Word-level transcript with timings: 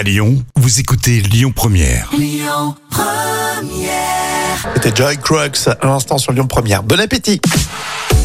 À 0.00 0.02
Lyon, 0.02 0.42
vous 0.56 0.80
écoutez 0.80 1.20
Lyon 1.20 1.52
Première. 1.54 2.10
C'était 4.74 4.96
Joy 4.96 5.18
Crux 5.18 5.68
à 5.68 5.86
l'instant 5.86 6.16
sur 6.16 6.32
Lyon 6.32 6.46
Première. 6.46 6.82
Bon 6.82 6.98
appétit 6.98 7.38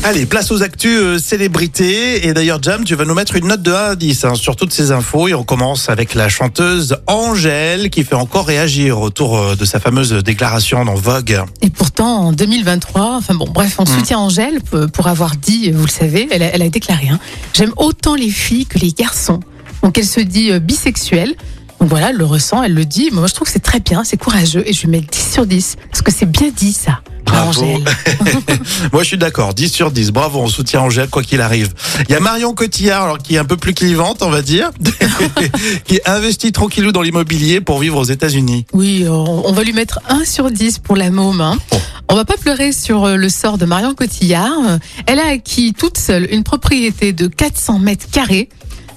Allez, 0.05 0.25
place 0.25 0.51
aux 0.51 0.63
actus 0.63 0.97
euh, 0.97 1.19
célébrités. 1.19 2.27
Et 2.27 2.33
d'ailleurs, 2.33 2.63
Jam, 2.63 2.85
tu 2.85 2.95
vas 2.95 3.03
nous 3.03 3.13
mettre 3.13 3.35
une 3.35 3.47
note 3.47 3.61
de 3.61 3.73
1 3.73 3.75
à 3.75 3.95
10 3.97 4.23
hein, 4.23 4.35
sur 4.35 4.55
toutes 4.55 4.71
ces 4.71 4.93
infos. 4.93 5.27
Et 5.27 5.33
on 5.33 5.43
commence 5.43 5.89
avec 5.89 6.13
la 6.13 6.29
chanteuse 6.29 6.95
Angèle 7.07 7.89
qui 7.89 8.05
fait 8.05 8.15
encore 8.15 8.47
réagir 8.47 9.01
autour 9.01 9.37
euh, 9.37 9.55
de 9.57 9.65
sa 9.65 9.81
fameuse 9.81 10.13
déclaration 10.13 10.85
dans 10.85 10.95
Vogue. 10.95 11.43
Et 11.61 11.69
pourtant, 11.69 12.27
en 12.27 12.31
2023, 12.31 13.17
enfin 13.17 13.33
bon, 13.33 13.49
bref, 13.53 13.75
on 13.79 13.85
soutient 13.85 14.19
Angèle 14.19 14.61
pour 14.61 15.07
avoir 15.07 15.35
dit, 15.35 15.71
vous 15.71 15.87
le 15.87 15.91
savez, 15.91 16.29
elle 16.31 16.41
a, 16.41 16.55
elle 16.55 16.61
a 16.61 16.69
déclaré 16.69 17.09
hein, 17.09 17.19
J'aime 17.51 17.73
autant 17.75 18.15
les 18.15 18.29
filles 18.29 18.65
que 18.65 18.79
les 18.79 18.93
garçons. 18.93 19.41
Donc 19.85 19.99
elle 19.99 20.05
se 20.05 20.19
dit 20.19 20.51
euh, 20.51 20.57
bisexuelle. 20.57 21.35
Voilà, 21.79 22.09
elle 22.09 22.15
le 22.17 22.25
ressent, 22.25 22.63
elle 22.63 22.73
le 22.73 22.85
dit. 22.85 23.09
Moi, 23.11 23.27
je 23.27 23.33
trouve 23.33 23.47
que 23.47 23.53
c'est 23.53 23.59
très 23.59 23.79
bien, 23.79 24.03
c'est 24.03 24.17
courageux. 24.17 24.63
Et 24.65 24.73
je 24.73 24.81
lui 24.81 24.87
mets 24.89 25.01
10 25.01 25.33
sur 25.33 25.45
10. 25.45 25.75
Parce 25.91 26.01
que 26.01 26.11
c'est 26.11 26.25
bien 26.25 26.49
dit, 26.55 26.73
ça. 26.73 27.01
Bravo. 27.25 27.65
Moi, 28.93 29.03
je 29.03 29.07
suis 29.07 29.17
d'accord. 29.17 29.53
10 29.53 29.69
sur 29.71 29.91
10. 29.91 30.11
Bravo, 30.11 30.39
on 30.39 30.47
soutient 30.47 30.81
Angèle, 30.81 31.09
quoi 31.09 31.21
qu'il 31.23 31.41
arrive. 31.41 31.73
Il 32.07 32.11
y 32.11 32.15
a 32.15 32.19
Marion 32.19 32.53
Cotillard, 32.53 33.03
alors, 33.03 33.17
qui 33.19 33.35
est 33.35 33.37
un 33.39 33.45
peu 33.45 33.57
plus 33.57 33.73
clivante, 33.73 34.21
on 34.21 34.29
va 34.29 34.41
dire, 34.41 34.71
qui 35.85 35.99
investit 36.05 36.51
tranquillou 36.51 36.91
dans 36.91 37.01
l'immobilier 37.01 37.61
pour 37.61 37.79
vivre 37.79 37.97
aux 37.99 38.03
États-Unis. 38.03 38.65
Oui, 38.73 39.05
on 39.07 39.51
va 39.51 39.63
lui 39.63 39.73
mettre 39.73 39.99
1 40.09 40.23
sur 40.25 40.49
10 40.51 40.79
pour 40.79 40.95
la 40.95 41.09
môme. 41.09 41.41
hein. 41.41 41.57
Oh. 41.71 41.77
On 42.07 42.15
va 42.15 42.25
pas 42.25 42.37
pleurer 42.37 42.71
sur 42.71 43.05
euh, 43.05 43.15
le 43.15 43.29
sort 43.29 43.57
de 43.57 43.65
Marion 43.65 43.95
Cotillard. 43.95 44.79
Elle 45.07 45.19
a 45.19 45.27
acquis 45.29 45.73
toute 45.73 45.97
seule 45.97 46.27
une 46.31 46.43
propriété 46.43 47.11
de 47.13 47.27
400 47.27 47.79
mètres 47.79 48.05
carrés, 48.11 48.49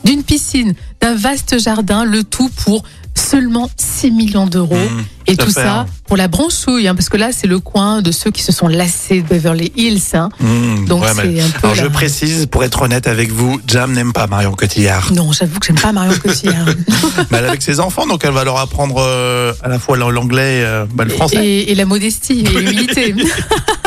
d'une 0.05 0.22
piscine, 0.22 0.74
d'un 1.00 1.14
vaste 1.14 1.58
jardin, 1.58 2.04
le 2.04 2.24
tout 2.24 2.50
pour 2.64 2.82
seulement 3.14 3.68
6 3.76 4.12
millions 4.12 4.46
d'euros. 4.46 4.76
Mmh, 4.76 5.04
Et 5.26 5.36
tout 5.36 5.50
ça 5.50 5.80
hein. 5.80 5.86
pour 6.06 6.16
la 6.16 6.28
branchouille, 6.28 6.86
hein, 6.86 6.94
parce 6.94 7.08
que 7.08 7.16
là, 7.16 7.30
c'est 7.32 7.48
le 7.48 7.58
coin 7.58 8.00
de 8.00 8.12
ceux 8.12 8.30
qui 8.30 8.42
se 8.44 8.52
sont 8.52 8.68
lassés 8.68 9.22
de 9.22 9.27
Beverly 9.28 9.72
Hills. 9.77 10.00
hein. 10.14 10.28
Mmh, 10.38 10.84
Donc 10.86 11.02
ouais, 11.02 11.10
mais- 11.16 11.40
un 11.40 11.48
peu 11.50 11.58
Alors, 11.66 11.74
je 11.74 11.86
précise, 11.88 12.46
pour 12.46 12.62
être 12.62 12.80
honnête 12.82 13.08
avec 13.08 13.32
vous, 13.32 13.60
Jam 13.66 13.92
n'aime 13.92 14.12
pas 14.12 14.28
Marion 14.28 14.52
Cotillard. 14.52 15.12
Non, 15.12 15.32
j'avoue 15.32 15.58
que 15.58 15.66
j'aime 15.66 15.80
pas 15.80 15.90
Marion 15.92 16.14
Cotillard. 16.22 16.66
Mais 17.30 17.38
elle 17.38 17.44
est 17.44 17.48
avec 17.48 17.62
ses 17.62 17.80
enfants, 17.80 18.06
donc 18.06 18.24
elle 18.24 18.33
va 18.33 18.44
leur 18.44 18.58
apprendre 18.58 18.96
euh, 19.00 19.52
à 19.64 19.68
la 19.68 19.80
fois 19.80 19.96
l'anglais 19.96 20.62
euh, 20.64 20.86
bah, 20.94 21.02
le 21.05 21.10
français. 21.10 21.44
et, 21.44 21.72
et 21.72 21.74
la 21.74 21.86
modestie 21.86 22.40
et 22.40 22.48
l'humilité. 22.48 23.14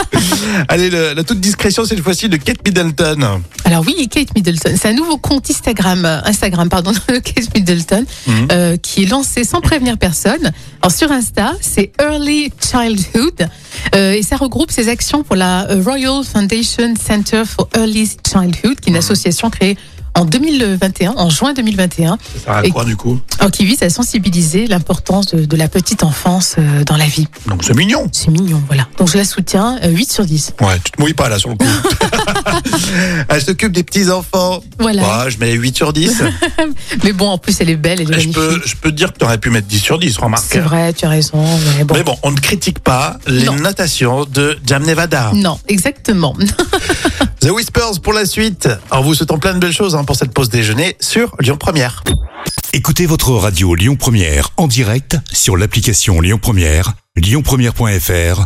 Allez, 0.68 0.90
le- 0.90 1.14
la 1.14 1.24
toute 1.24 1.40
discrétion 1.40 1.86
cette 1.86 2.02
fois-ci 2.02 2.30
de 2.30 2.38
Kate 2.38 2.58
Middleton. 2.66 3.42
Alors 3.66 3.84
oui, 3.86 4.08
Kate 4.10 4.34
Middleton, 4.36 4.74
c'est 4.80 4.90
un 4.90 4.94
nouveau 4.94 5.18
compte 5.18 5.50
Instagram, 5.50 6.04
euh, 6.06 6.22
Instagram 6.26 6.70
pardon, 6.70 6.92
de 7.08 7.18
Kate 7.20 7.54
Middleton, 7.56 8.06
Mhm. 8.28 8.48
euh, 8.52 8.78
qui 8.78 9.04
est 9.04 9.06
lancé 9.06 9.44
sans 9.44 9.62
prévenir 9.62 9.98
personne. 9.98 10.52
Alors 10.82 10.92
sur 10.92 11.12
Insta, 11.12 11.54
c'est 11.62 11.92
Early 12.02 12.52
Childhood, 12.62 13.48
euh, 13.96 14.14
et 14.14 14.24
ça 14.24 14.38
regroupe 14.38 14.72
ses 14.72 14.90
actions 14.90 15.24
pour 15.24 15.36
la 15.36 15.68
Royal 15.86 16.24
Foundation 16.24 16.94
Center 16.96 17.44
for 17.46 17.70
Early 17.76 18.10
Childhood, 18.28 18.80
qui 18.80 18.90
est 18.90 18.92
une 18.92 18.98
association 18.98 19.50
créée 19.50 19.78
en 20.16 20.26
2021, 20.26 21.14
en 21.17 21.30
juin 21.30 21.54
2021, 21.54 22.17
Ça 22.17 22.40
sert 22.44 22.54
à 22.54 22.66
Et- 22.66 22.70
quoi 22.70 22.84
du 22.86 22.95
coup? 22.95 23.20
Alors 23.40 23.52
qui 23.52 23.66
vise 23.66 23.81
à 23.84 23.90
sensibiliser 23.90 24.68
l'importance 24.68 25.28
de, 25.28 25.45
de 25.45 25.58
la 25.58 25.68
petite 25.68 26.03
enfance 26.03 26.56
euh, 26.58 26.84
dans 26.84 26.98
la 26.98 27.06
vie. 27.08 27.28
Donc 27.48 27.64
c'est 27.64 27.76
mignon. 27.76 28.08
C'est 28.12 28.30
mignon, 28.30 28.62
voilà. 28.68 28.88
Donc 28.98 29.09
je 29.09 29.18
la 29.18 29.23
soutiens, 29.26 29.80
euh, 29.84 29.90
8 29.90 30.12
sur 30.12 30.26
10. 30.26 30.53
Ouais, 30.62 30.80
tu 30.84 30.92
te 30.92 31.02
mouilles 31.02 31.14
pas 31.14 31.30
là 31.30 31.40
sur 31.40 31.50
le 31.50 31.56
coup. 31.56 31.66
elle 33.30 33.42
s'occupe 33.42 33.72
des 33.72 33.84
petits 33.84 34.10
enfants. 34.10 34.62
Voilà. 34.80 35.24
Ouais, 35.24 35.32
je 35.32 35.38
mets 35.40 35.52
8 35.54 35.76
sur 35.76 35.94
10. 35.94 36.24
Mais 37.04 37.14
bon, 37.14 37.30
en 37.30 37.38
plus 37.38 37.60
elle 37.62 37.70
est 37.70 37.76
belle, 37.76 38.02
elle 38.02 38.02
est 38.02 38.06
je 38.06 38.12
magnifique. 38.12 38.34
peux, 38.36 38.62
je 38.66 38.76
peux 38.76 38.92
te 38.92 38.96
dire 38.96 39.14
que 39.14 39.18
tu 39.20 39.26
aurais 39.26 39.38
pu 39.38 39.50
mettre 39.50 39.68
10 39.68 39.80
sur 39.80 40.00
10, 40.00 40.18
remarque. 40.18 40.46
C'est 40.48 40.60
vrai, 40.60 40.94
tu 40.94 41.06
as 41.06 41.10
raison. 41.10 41.44
Mais 41.78 41.84
bon. 41.84 41.96
Mais 41.96 42.04
bon, 42.04 42.18
on 42.24 42.32
ne 42.32 42.40
critique 42.40 42.80
pas 42.80 43.18
les 43.28 43.46
Non. 43.46 43.56
notations 43.56 44.26
de 44.26 44.58
Jam 44.66 44.84
Nevada. 44.86 45.32
Non, 45.34 45.60
exactement. 45.68 46.36
The 47.42 47.50
Whispers 47.50 48.02
pour 48.02 48.14
la 48.14 48.26
suite. 48.26 48.70
En 48.92 49.02
vous 49.02 49.16
souhaitant 49.16 49.40
plein 49.40 49.54
de 49.54 49.60
belles 49.60 49.74
choses 49.74 49.96
hein, 49.96 50.04
pour 50.04 50.16
cette 50.16 50.31
pause 50.34 50.50
déjeuner 50.50 50.96
sur 51.00 51.36
Lyon 51.40 51.58
Première. 51.58 52.04
Écoutez 52.74 53.06
votre 53.06 53.31
radio 53.31 53.76
Lyon 53.76 53.96
Première 53.96 54.50
en 54.58 54.68
direct 54.68 55.18
sur 55.34 55.58
l'application 55.58 56.22
Lyon 56.22 56.40
Première, 56.42 56.94
lyonpremière.fr 57.18 58.46